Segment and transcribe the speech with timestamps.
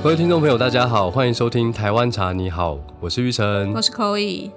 [0.00, 2.32] 各位听众朋友，大家好，欢迎收听台湾茶。
[2.32, 3.82] 你好，我是玉成我。
[3.82, 4.48] 是 Coy，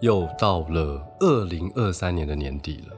[0.00, 2.96] 又到了二零二三年的年底了，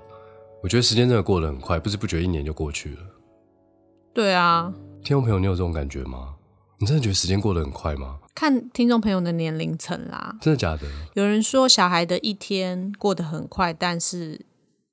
[0.62, 3.02] 我觉得时间真的过得很快，不知不觉一年就过去了。
[4.14, 4.72] 对啊，
[5.04, 6.36] 听众朋友，你有这种感觉吗？
[6.78, 8.18] 你真的觉得时间过得很快吗？
[8.34, 10.38] 看听众朋友的年龄层啦。
[10.40, 10.88] 真的假的？
[11.12, 14.40] 有人说小孩的一天过得很快，但是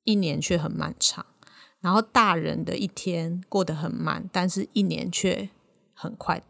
[0.03, 1.23] 一年却很漫长；
[1.79, 5.49] 然后大人的一天过得很慢，但是一年却
[5.93, 6.43] 很快。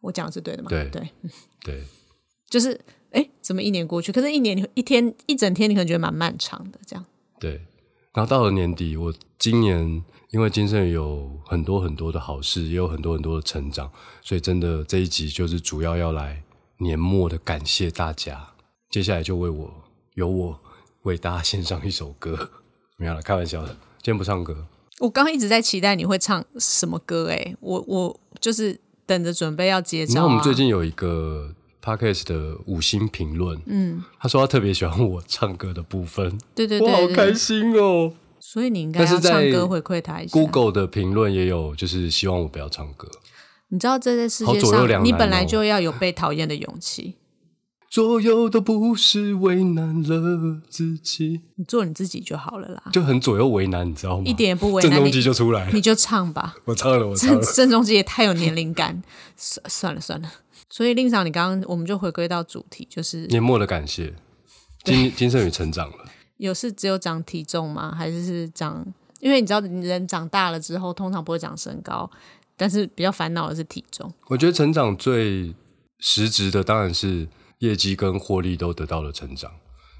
[0.00, 0.68] 我讲的是对的吗？
[0.68, 1.08] 对对，
[1.64, 1.82] 对，
[2.48, 4.10] 就是哎，怎么一年过去？
[4.12, 6.78] 可是，一年你一天一整天，你可能觉得蛮漫长的。
[6.86, 7.04] 这样，
[7.38, 7.66] 对。
[8.12, 13.90] 然后到了年底，我今年因为金盛有很多很多的好事，也有很多很多的成长，
[14.20, 16.42] 所以真的这一集就是主要要来
[16.78, 18.54] 年末的感谢大家。
[18.90, 19.72] 接下来就为我
[20.14, 20.60] 由我
[21.02, 22.50] 为大家献上一首歌，
[22.96, 23.68] 没有了，开玩笑的，
[24.02, 24.66] 今天不唱歌。
[24.98, 28.76] 我刚刚一直在期待你会唱什么歌、哎，我我就是
[29.10, 30.08] 等着准备要接招、啊。
[30.08, 38.12] 你知道我们最近有一个 podcast 的五星评论，嗯，他说他特别喜欢我唱歌的部分，对对对我好开心哦。
[38.38, 40.32] 所以你应该是在唱歌回馈他一下。
[40.32, 43.08] Google 的评论也有，就是希望我不要唱歌。
[43.70, 47.16] 你知道这在世好界上，你本来哦就要有被讨厌的勇气。
[47.90, 54.22] 左右都不是为难了自己，你做你自己就好了啦，就很左右为难，你知道吗？
[54.24, 56.54] 一点也不为难你郑中基，就出来了，你就唱吧。
[56.66, 57.52] 我唱了，我唱郑了。
[57.52, 59.02] 郑中基也太有年龄感，
[59.36, 60.30] 算 算了算了。
[60.68, 64.14] 所以令长，你刚刚我们就回归到主题，就是年末的感谢，
[64.84, 65.96] 金金圣宇成长了，
[66.36, 67.92] 有是只有长体重吗？
[67.92, 68.86] 还是是长？
[69.18, 72.08] 因为你知道，人长大了之后，通常不会长身高，
[72.56, 74.10] 但是比较烦恼的是体重。
[74.28, 75.52] 我觉得成长最
[75.98, 77.26] 实质的当然是
[77.60, 79.50] 业绩跟获利都得到了成长，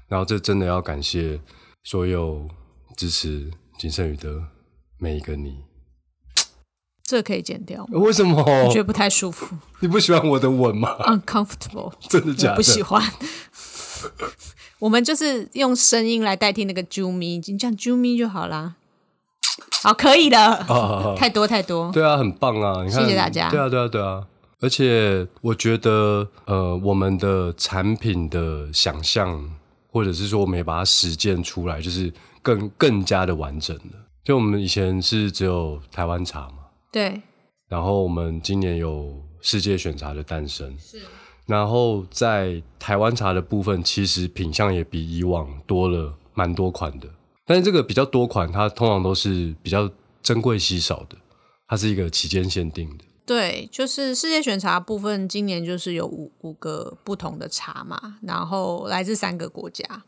[0.07, 1.39] 然后这真的要感谢
[1.83, 2.47] 所有
[2.95, 4.43] 支持金圣宇的
[4.99, 5.63] 每一个你。
[7.03, 7.99] 这个可以剪掉吗？
[7.99, 8.41] 为什么？
[8.41, 9.45] 我觉得不太舒服
[9.81, 11.91] 你不喜欢我的吻吗？，uncomfortable。
[12.07, 12.55] 真的假的？
[12.55, 13.01] 不喜欢。
[14.79, 18.75] 我们就是用声音来代替那个啾咪，你讲啾咪就好啦。
[19.83, 21.91] 好，可以了，好好好太多太多。
[21.91, 22.83] 对啊，很棒啊！
[22.83, 24.25] 你看，谢谢大家对啊，对啊，对啊。
[24.61, 29.57] 而且我觉得，呃，我们的产品的想象，
[29.91, 32.13] 或者是说我们也把它实践出来，就是
[32.43, 34.07] 更更加的完整了。
[34.23, 36.59] 就我们以前是只有台湾茶嘛，
[36.91, 37.19] 对，
[37.67, 40.99] 然后我们今年有世界选茶的诞生，是。
[41.47, 47.09] 然后在台湾茶的部分，其实品相也比以往多了蛮多款的。
[47.47, 49.89] 但是这个比较多款，它通常都是比较
[50.21, 51.17] 珍贵稀少的，
[51.67, 53.03] 它是一个期间限定的。
[53.25, 60.03] 对，就是世界选茶部分，今年就是有五五个不同的茶嘛，然后来自三个国家。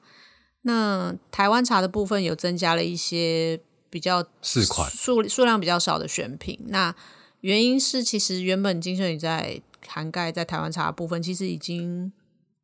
[0.64, 3.60] 那台湾茶的部分有增加了一些
[3.90, 6.60] 比较四款数数量比较少的选品。
[6.68, 6.96] 那
[7.42, 12.12] 原因是，其实原本金圣宇在涵盖在台湾茶的部分，其实已经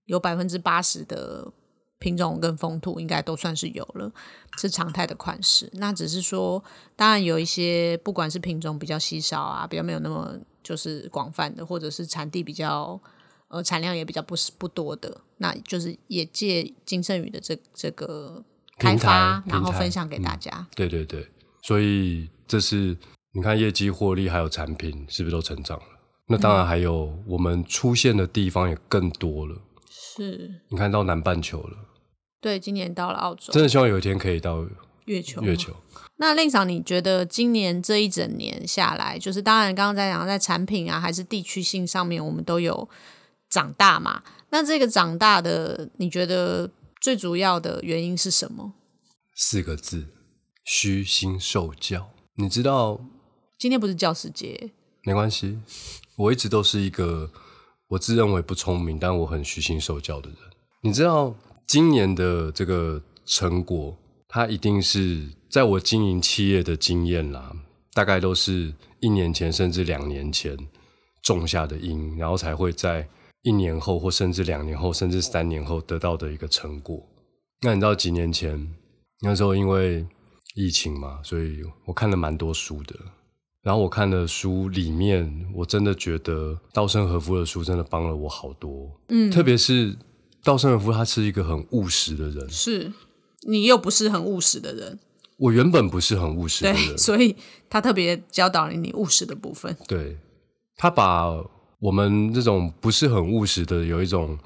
[0.06, 1.52] 有百分之八十的
[2.00, 4.12] 品种跟风土应该都算是有了，
[4.58, 5.70] 是常态的款式。
[5.74, 6.64] 那只是说，
[6.96, 13.00] 当然有一些不管是品种比较稀少啊，比较没有那么就是广泛的，或者是产地比较
[13.50, 18.44] 呃产量也比较不是不多的，那就是也借金圣宇的这这个
[18.78, 20.66] 开发，然后分享给大家。
[20.76, 21.28] 对对对，
[21.62, 22.98] 所以这是
[23.34, 25.86] 你看业绩、获利还有产品是不是都成长了？
[26.28, 29.56] 那当然还有我们出现的地方也更多了。
[30.20, 31.78] 是你看到南半球了，
[32.42, 34.66] 对，今年到了澳洲真的希望有一天可以到
[35.06, 35.74] 月球，月球。
[36.18, 42.90] 那令嫂，你觉得今年这一整年下来，就是当然刚刚在讲在产品啊，还是地区性上面，我们都有
[43.50, 44.22] 长大嘛？
[44.50, 46.70] 那这个长大的，你觉得
[47.00, 48.74] 最主要的原因是什么？
[49.34, 50.08] 四个字：
[50.66, 52.10] 虚心受教。
[52.36, 53.00] 你知道，
[53.58, 54.72] 今天不是教师节，
[55.04, 55.60] 没关系，
[56.18, 57.32] 我一直都是一个
[57.90, 60.38] 我自认为不聪明，但我很虚心受教的人。
[60.82, 61.36] 你知道，
[61.66, 63.98] 今年的这个成果，
[64.28, 67.52] 它一定是在我经营企业的经验啦，
[67.94, 70.56] 大概都是一年前甚至两年前
[71.24, 73.08] 种下的因，然后才会在
[73.42, 77.04] 一年后或甚至两年后甚至三年后得到的一个成果。
[77.62, 78.72] 那你知道几年前
[79.22, 80.06] 那时候因为
[80.56, 82.96] 疫情嘛，所以我看了蛮多书的。
[83.62, 88.90] 然后我看的书里面，我真的觉得稻盛和夫的书真的帮了我好多。
[89.10, 89.98] 嗯，特别是
[90.44, 92.50] 稻盛和夫，他是一个很务实的人。
[92.50, 92.92] 是
[93.42, 94.98] 你又不是很务实的人，
[95.38, 97.36] 我原本不是很务实的对，人，所以
[97.70, 99.76] 他特别教导了你务实的部分。
[99.88, 100.18] 对，
[100.78, 101.30] 他把
[101.80, 104.38] 我们这种不是很务实的，有一种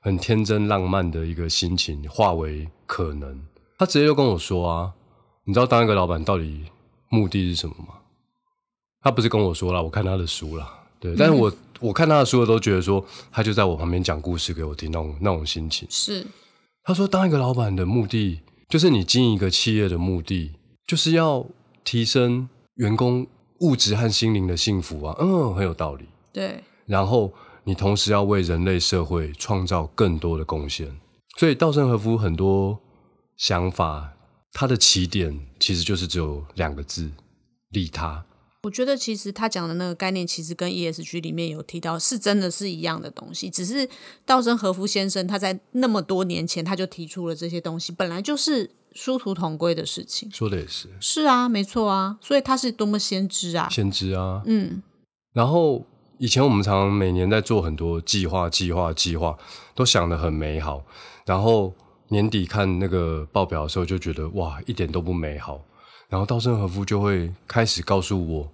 [0.00, 3.40] 很天真浪漫的一个心情化为可能。
[3.78, 4.92] 他直接就跟我说啊，
[5.44, 6.64] 你知道当一个老板到底
[7.08, 7.94] 目的是什么吗？
[9.06, 10.68] 他不是跟我说了，我看他的书了，
[10.98, 15.86] 对，但是我 我看他的书都觉得说，他就在我旁边讲故事给我听，那种那种心情。
[15.88, 16.26] 是
[16.82, 20.56] 他说，当一个老板的目的，就是你经营一个企业的目的，
[20.88, 21.46] 就是要
[21.84, 23.24] 提升员工
[23.60, 25.14] 物质和心灵的幸福啊。
[25.20, 26.06] 嗯，很有道理。
[26.32, 27.32] 对，然后
[27.62, 30.92] 你同时要为人类社会创造更多的贡献。
[31.38, 32.76] 所以稻盛和夫很多
[33.36, 34.14] 想法，
[34.50, 37.08] 他的起点其实就是只有两个字：
[37.70, 38.24] 利他。
[38.62, 43.48] 我觉得其实他讲的那个概念，其实跟 ESG 里面有提到，是真的是一样的东西。
[43.48, 43.88] 只是
[44.24, 50.28] 稻盛和夫先生他在那么多年前他就提出了这些东西，本来就是殊途同归的事情。
[50.32, 53.68] 说的也是，是啊，没错啊，所以他是多么先知啊！
[53.70, 54.82] 先知啊，嗯，
[55.32, 55.84] 然后
[56.18, 59.38] 以前我们常常每年在做很多计划、计划、计划，
[59.76, 60.82] 都想得很美好，
[61.24, 61.72] 然后
[62.08, 65.62] 年底看那个报表的时候，就觉得哇，一点都不美好。
[66.08, 68.52] 然后稻盛和夫就会开始告诉我。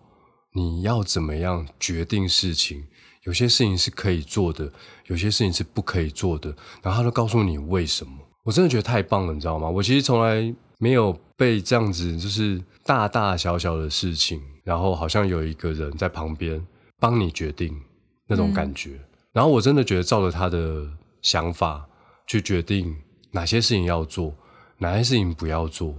[0.54, 2.84] 你要怎么样决定事情？
[3.24, 4.70] 有些事情是可以做的，
[5.06, 6.54] 有些事情是不可以做的。
[6.82, 8.12] 然后他都告诉你为什么。
[8.42, 9.70] 我真的觉得太棒了，你知道吗？
[9.70, 16.62] 我其实从来没有被这样子，就是大大小小的事情，然后好像有一个人在旁边
[17.00, 17.74] 帮你决定
[18.26, 19.00] 那种感觉。
[19.32, 20.86] 然后我真的觉得照着他的
[21.22, 21.88] 想法
[22.26, 22.94] 去决定
[23.30, 24.34] 哪些事情要做，
[24.76, 25.94] 哪些事情不要做。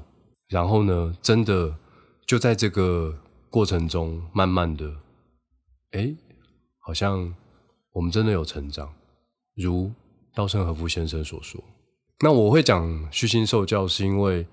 [0.53, 1.75] 然后呢，真的
[2.25, 3.19] 就在这个。
[3.53, 4.91] 过程中，慢慢的，
[5.91, 6.11] 哎，
[6.79, 7.31] 好像
[7.91, 8.91] 我们真的有成长，
[9.55, 9.91] 如
[10.33, 11.63] 稻盛和夫先生所说。
[12.21, 14.47] 那我会讲虚心受教，是因为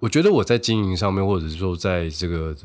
[0.00, 2.56] 我觉得我在经营上面，或者是说在这个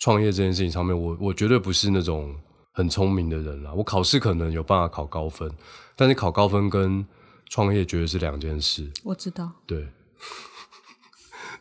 [0.00, 2.34] 创业这件事情上面，我我绝对不是那种
[2.72, 3.72] 很聪明的人啦。
[3.72, 5.48] 我考试可能有办法考高分，
[5.94, 7.06] 但是考高分跟
[7.50, 8.90] 创业绝对是两件事。
[9.04, 9.88] 我知道，对。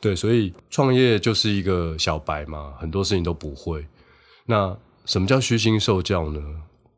[0.03, 3.87] 对，所以创业就是一个小白嘛，很多事情都不会。
[4.47, 6.41] 那什么叫虚心受教呢？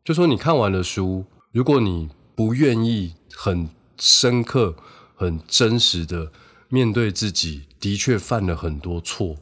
[0.03, 3.69] 就说你看完了书，如果你不愿意很
[3.99, 4.75] 深刻、
[5.15, 6.31] 很真实的
[6.67, 9.37] 面对自己，的确犯了很多错，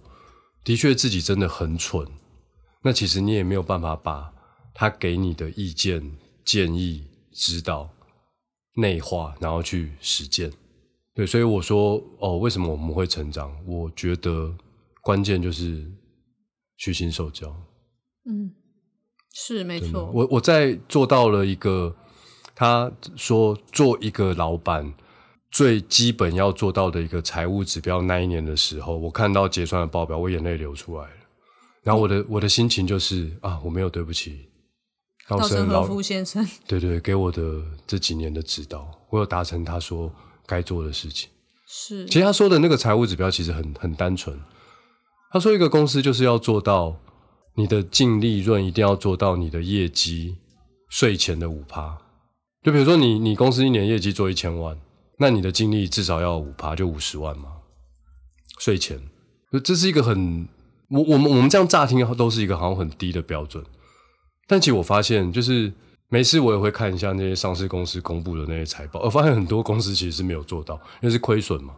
[0.66, 2.06] 的确自己真的很蠢，
[2.82, 4.34] 那其实你也没有办法把
[4.74, 7.90] 他给你的意见、建议、指导
[8.76, 10.52] 内化，然后去实践。
[11.16, 13.56] 对，所以我说哦，为什么我们会成长？
[13.68, 14.52] 我觉得
[15.00, 15.86] 关键就是
[16.78, 17.56] 虚心受教。
[18.26, 18.52] 嗯，
[19.32, 20.10] 是没错。
[20.12, 21.96] 我我在做到了一个，
[22.56, 24.92] 他说做一个老板
[25.52, 31.16] 最基本要做到的一个财务指标那一年的时候，我看到结算的报表，我眼泪流出来了。
[31.84, 34.50] 然后我的我的心情就是啊，我没有对不起
[35.28, 40.12] 稻盛和夫先生，对对，给我的这几年的指导，我有达成他说。
[40.46, 41.30] 该做的事情
[41.68, 44.40] 是，其实他说的那个财务指标其实很很单纯。
[45.32, 46.96] 他说一个公司就是要做到
[47.56, 50.38] 你的净利润一定要做到你的业绩
[50.90, 51.98] 税前的五趴。
[52.62, 54.78] 就比如说你你公司一年业绩做一千万，
[55.18, 57.50] 那你的净利至少要五趴，就五十万嘛。
[58.60, 59.00] 税前，
[59.64, 60.48] 这是一个很
[60.90, 63.64] 我我们我们这样乍听都是一个好像很低的标准，
[64.48, 65.74] 但其实我发现就是。
[66.14, 71.76] 没事，我也会看一下那些上市公司公布的那些财报，我发现很多公司其实是没有做到，因为是亏损嘛，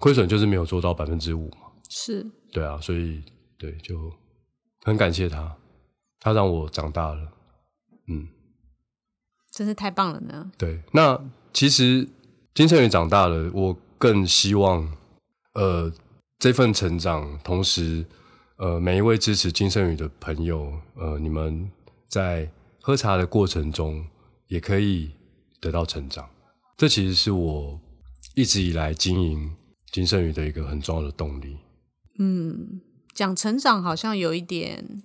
[0.00, 1.68] 亏损就是没有做到百分之五嘛。
[1.88, 3.22] 是，对啊，所以
[3.56, 4.12] 对，就
[4.82, 5.56] 很感谢他，
[6.18, 7.28] 他让我长大了，
[8.08, 8.26] 嗯，
[9.52, 10.50] 真是太棒了呢。
[10.58, 12.08] 对，那其实
[12.54, 14.92] 金圣宇长大了，我更希望，
[15.54, 15.92] 呃，
[16.40, 18.04] 这份成长，同时，
[18.56, 21.70] 呃，每一位支持金圣宇的朋友，呃，你们
[22.08, 22.50] 在。
[22.86, 24.06] 喝茶的过程中，
[24.46, 25.10] 也可以
[25.58, 26.30] 得到成长。
[26.76, 27.80] 这其实是我
[28.36, 29.52] 一直以来经营
[29.90, 31.56] 金圣宇的一个很重要的动力。
[32.20, 32.80] 嗯，
[33.12, 35.02] 讲成长好像有一点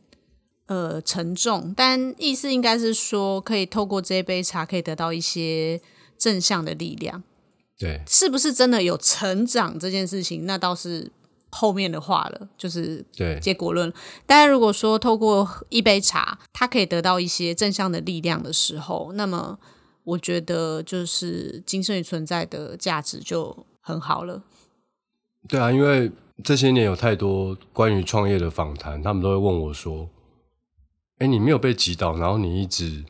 [0.67, 5.81] 呃沉重，但意思应该是说，可以透过这杯茶，可以得到一些
[6.19, 7.23] 正向的力量。
[7.79, 10.45] 对，是不是真的有成长这件事情？
[10.45, 11.11] 那倒是。
[11.51, 13.91] 后面的话了，就是对结果论。
[14.25, 19.59] 但是如果说透过一杯茶，它可以得到一些正向的力量的时候，那么
[20.03, 24.43] 我觉得就是精神存在的价值就很好了。
[25.47, 26.11] 对啊，因为
[26.43, 30.09] 这些年有太多关于创业的访谈，他们都会问我说
[31.19, 33.03] ：“哎，你没有被击倒，然后你一直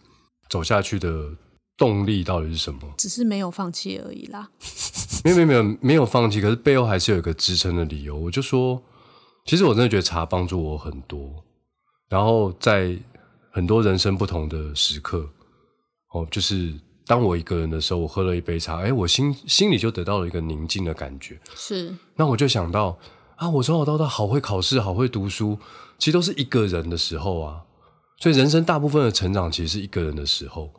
[0.49, 1.37] 走下去的。”
[1.81, 2.81] 动力到底是什么？
[2.95, 4.47] 只是没有放弃而已啦。
[5.25, 8.15] 没有没有没有没有放弃，可是背后还是有一个支撑的理由。
[8.15, 8.79] 我就说，
[9.45, 11.43] 其实我真的觉得茶帮助我很多。
[12.07, 12.95] 然后在
[13.51, 15.27] 很多人生不同的时刻，
[16.13, 16.71] 哦，就是
[17.07, 21.39] 当我一个人的时候，我喝了一杯茶，哎，我心心里就得到了一个宁静的感觉。
[21.55, 21.95] 是。
[22.15, 22.95] 那我就想到
[23.37, 25.57] 啊，我从小到大好会考试，好会读书，
[25.97, 27.63] 其实都是一个人的时候啊。
[28.19, 30.71] 所以人生大部分的成长其实是一个人的时候。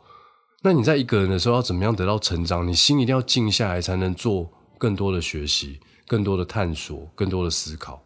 [0.65, 2.65] 那你在一个人的时候要怎么样得到成长？
[2.65, 5.77] 你心一定要静下来，才能做更多的学习、
[6.07, 8.01] 更多的探索、更多的思考。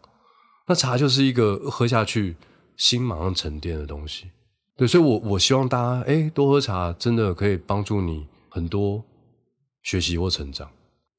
[0.66, 2.36] 那茶就是一个喝下去
[2.76, 4.32] 心马上沉淀的东西。
[4.76, 9.04] 对，所以我我希望大家哎多喝茶，真的可以帮助你很多
[9.84, 10.68] 学习或成长。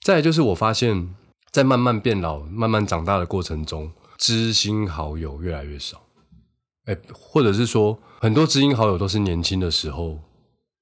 [0.02, 1.14] 再就是我发现，
[1.52, 6.02] 在慢慢变老、慢慢长大的过程中，知心好友越来越少。
[6.86, 10.18] 哎，或者是说，很多知心好友都是年轻的时候。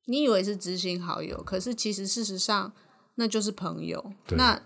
[0.06, 2.72] 你以为是知心好友，可是其实事实上
[3.16, 4.12] 那就是朋友。
[4.30, 4.60] 那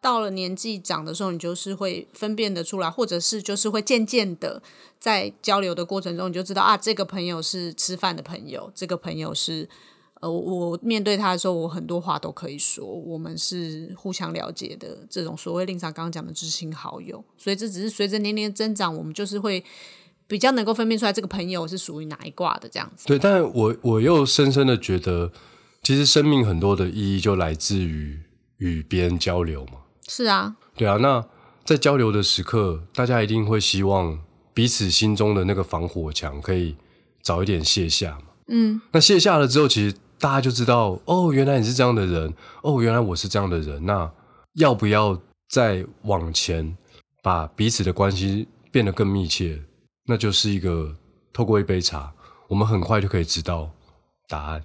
[0.00, 4.60] 到了年纪长的时候，你就是会分辨得出来，或者是就是会渐渐的
[4.98, 9.68] 在交流的过程中，你就知道啊，这个朋友是吃饭的朋友，这个朋友是
[10.20, 17.24] 呃，我面对他的时候，我很多话都可以说，我们是互相了解的这种所谓令长刚刚讲的知心好友。
[17.36, 19.64] 所以这只是随着年龄的增长，我们就是会
[20.32, 23.06] 比较能够分辨出来这个朋友是属于哪一卦的这样子。
[23.06, 25.30] 对，但我我又深深的觉得，
[25.82, 28.18] 其实生命很多的意义就来自于
[28.56, 29.72] 与别人交流嘛。
[30.08, 31.22] 是啊，对啊，那
[31.66, 34.18] 在交流的时刻，大家一定会希望
[34.54, 36.76] 彼此心中的那个防火墙可以
[37.20, 38.28] 早一点卸下嘛。
[38.46, 43.84] 嗯，那卸下了之后，其实大家就知道，哦，原来你是这样的人，哦，原来我是这样的人。
[43.84, 44.10] 那
[44.54, 45.20] 要不要
[45.50, 46.74] 再往前，
[47.22, 49.60] 把彼此的关系变得更密切？
[50.06, 50.96] 那就是一个
[51.32, 52.12] 透过一杯茶，
[52.48, 53.70] 我们很快就可以知道
[54.28, 54.64] 答案。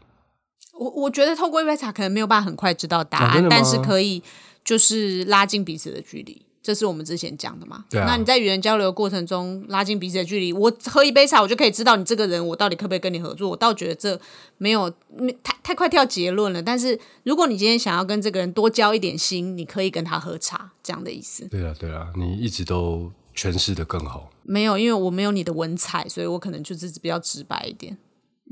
[0.80, 4.22] 我我觉得透过一杯茶可能没有办法很快知道答案，但是可以
[4.64, 7.86] 就是拉近彼此的距离，这是我们之前讲的嘛。
[7.90, 13.50] 对啊那你在与人交流的过程中拉近彼此的距离，我喝一杯茶，我就可以知道你这个人，我到底可不可以跟你合作。
[13.50, 14.20] 我倒觉得这
[14.58, 16.62] 没有没太太快跳结论了。
[16.62, 21.48] 但是如果你今天想要跟这个人多交一点心，你可以跟他喝茶，这样的意思。
[21.48, 24.30] 对啊，对啊，你一直都诠释的更好。
[24.48, 27.98] 没有，因为我没有你的文采，所以我可能就是比较直白一点。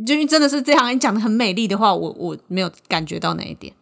[0.06, 3.74] 就因为真的是这样，你讲的很美丽的话，我我没有感觉到那一点。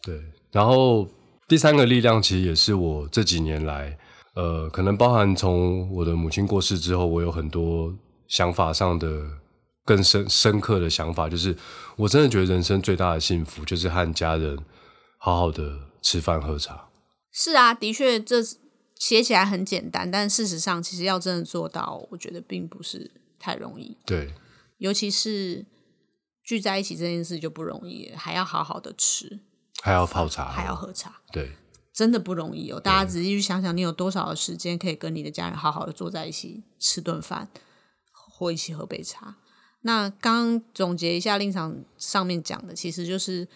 [0.00, 0.20] 对，
[0.52, 1.08] 然后
[1.48, 3.98] 第三个力量其实也是我这几年来，
[4.36, 7.92] 呃，可能包含从我的母亲过世之后，我有很多
[8.28, 9.24] 想法上的
[9.84, 11.56] 更深深刻的想法，就是
[11.96, 14.56] 我真的觉得人生最大的幸福就是和家人
[15.18, 16.86] 好好的吃饭喝茶。
[17.32, 18.36] 是啊，的确，这
[18.98, 23.96] 写起来很简单，但事实上，其实要真的做到，我觉得并不是太容易。
[24.04, 24.34] 对，
[24.78, 25.64] 尤其是
[26.42, 29.40] 聚在一起这件事就不容易了，还要好好的吃，
[29.82, 31.52] 还要泡茶，还要喝茶，对
[31.92, 32.80] 真的不容易哦。
[32.80, 37.48] 大家仔细去想想，你有多少的时间可以跟你的家人好好的坐在一起吃顿饭，
[38.12, 39.36] 或一起喝杯茶？
[39.82, 43.46] 那刚刚总结一下令场上面讲的，其实就是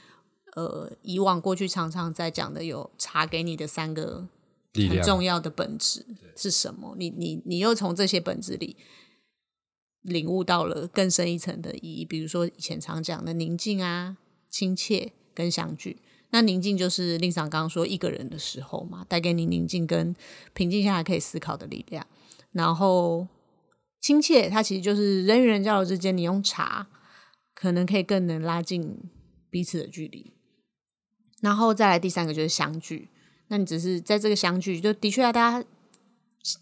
[0.54, 4.26] 呃，以往过去常常在讲的有茶给你的三个
[4.74, 6.94] 很力量重要的本质是什么？
[6.98, 8.76] 你你你又从这些本质里
[10.02, 14.16] 领悟到了更深一层的意义，比如说以前常讲的宁静啊、
[14.48, 15.98] 亲切跟相聚。
[16.32, 20.14] 那宁静就是令上刚刚说一个人的时候嘛，带给你宁静跟
[20.54, 22.06] 平静下来可以思考的力量。
[22.52, 23.26] 然后
[24.00, 26.88] 亲切，它其实就是人与人交流之间，你用茶
[27.52, 28.96] 可能可以更能拉近
[29.50, 30.32] 彼此的距离。
[31.40, 33.08] 然后再来第三个就是相聚，
[33.50, 35.66] 那你只是在这个相聚，就的确啊，大家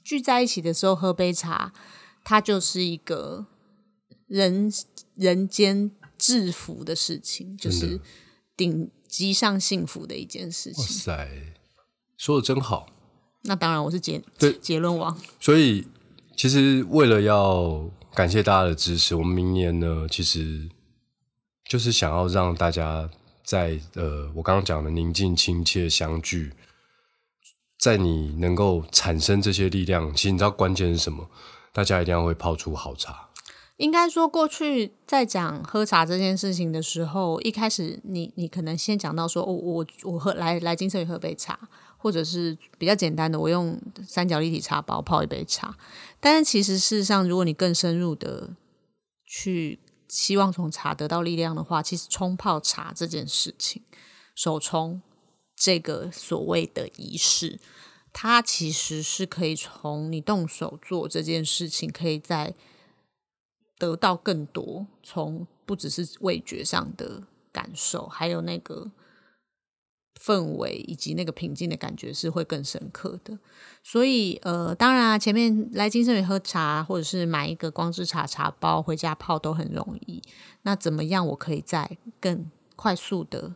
[0.02, 1.72] 聚在一起的时候喝杯茶，
[2.24, 3.46] 它就是一个
[4.26, 4.72] 人
[5.14, 8.00] 人间致福的事情，就是
[8.56, 10.90] 顶级上幸福的一件事情哇。
[10.90, 11.28] 塞，
[12.16, 12.88] 说的真好。
[13.42, 15.86] 那当然，我是结对结论王，所以，
[16.36, 20.68] 其实为了要感谢大家的支持，我们明年呢，其实
[21.64, 23.08] 就是想要让大家
[23.44, 26.52] 在呃，我刚刚讲的宁静、亲切、相聚，
[27.78, 31.28] 在你能够产生这些力量，其实你知道关键是什么？
[31.72, 33.28] 大家一定要会泡出好茶。
[33.76, 41.56] 应该说，过去在讲喝茶这件事情的时候，一开始你你可能先讲到说，哦，我我喝来来金盛宇喝杯茶，
[41.96, 45.76] 或者是比较简单的，我用三角立体茶包泡一杯茶。
[46.18, 48.50] 但是其实事实上，如果你更深入的
[49.24, 53.82] 去希望从茶得到力量的话，其实冲泡茶这件事情，
[54.34, 55.00] 手冲
[55.58, 57.58] 这个所谓的仪式，
[58.12, 62.54] 它其实是可以从你动手做这件事情，可以在
[63.78, 68.90] 得到更多，从不只是味觉上的感受，还有那个
[70.20, 73.38] 氛围以及那个平静的感觉是会更深刻的。
[73.82, 80.22] 所以，呃，当然啊，前面来金圣宇喝茶，或者是买一个光之茶茶包回家泡都很容易。
[80.62, 83.54] 那怎么样，我可以在更快速的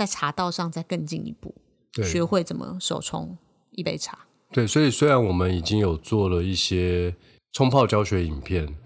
[0.00, 1.54] 在茶道上再更进一步，
[2.02, 3.36] 学会怎么手冲
[3.72, 4.20] 一杯茶？
[4.50, 7.14] 对，所以虽然我们已经有做了一些
[7.52, 8.78] 冲泡教学影片，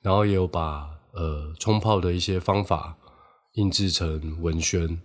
[0.00, 2.96] 然后也有把呃冲泡的一些方法
[3.54, 5.00] 印制成文宣，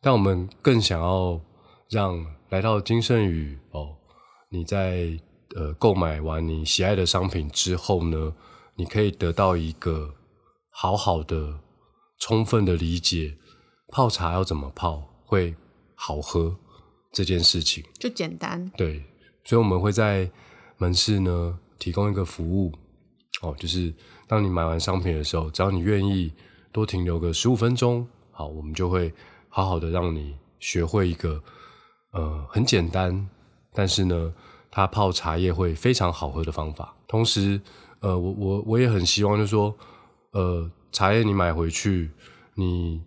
[0.00, 1.40] 但我们更想要
[1.88, 3.98] 让来到金圣宇哦，
[4.50, 5.16] 你在
[5.54, 8.34] 呃购买完你喜爱的商品之后呢，
[8.74, 10.16] 你可以得到一个
[10.70, 11.60] 好好的、
[12.18, 13.38] 充分的理解
[13.88, 15.54] 泡茶要怎么泡会
[15.94, 16.56] 好喝
[17.12, 17.84] 这件事情。
[17.98, 19.04] 就简单，对，
[19.44, 20.30] 所以我们会在
[20.76, 22.72] 门市呢提供一个服务，
[23.42, 23.92] 哦，就是
[24.26, 26.32] 当你买完商品的时候，只要你愿意
[26.72, 29.12] 多停留个十五分钟，好，我们就会
[29.48, 31.42] 好好的让你学会一个
[32.12, 33.28] 呃很简单，
[33.72, 34.34] 但是呢，
[34.70, 36.94] 它泡茶叶会非常好喝的方法。
[37.06, 37.60] 同时，
[38.00, 39.74] 呃，我我我也很希望，就是说，
[40.32, 42.10] 呃，茶叶你买回去，
[42.54, 43.00] 你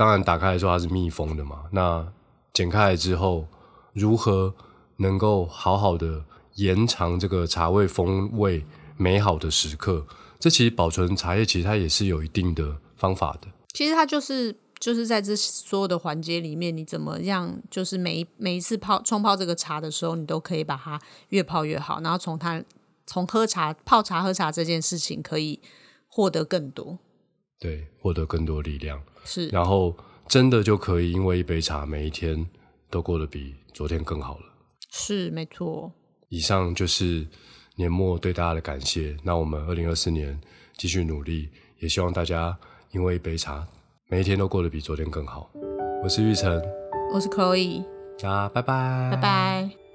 [0.00, 2.10] 当然打开来说它是密封的嘛，那
[2.54, 3.46] 剪开来之后，
[3.92, 4.54] 如何
[4.96, 8.64] 能够好好的延长这个茶味风味
[8.96, 10.06] 美好的时刻？
[10.38, 13.48] 这其实保存茶叶，其实它也是有一定的方法的。
[13.74, 22.64] 其实它就是就是在这所有的环节里面，你怎么样，就是每一每一次泡冲泡这个茶的时候，你都可以把它越泡越好，然后从它
[23.06, 25.60] 从喝茶泡茶喝茶这件事情可以
[26.08, 26.98] 获得更多，
[27.58, 29.94] 对，获得更多力量，是然后
[30.28, 32.46] 真的就可以因为一杯茶，每一天
[32.88, 34.44] 都过得比昨天更好了。
[34.90, 35.92] 是没错，
[36.28, 37.26] 以上就是
[37.76, 39.16] 年末对大家的感谢。
[39.22, 40.40] 那我们二零二四年
[40.76, 41.48] 继续努力，
[41.78, 42.56] 也希望大家
[42.90, 43.66] 因为一杯茶，
[44.08, 45.50] 每一天都过得比昨天更好。
[46.02, 46.60] 我是玉成，
[47.12, 47.84] 我是 Chloe，
[48.18, 49.89] 大家拜拜，拜拜。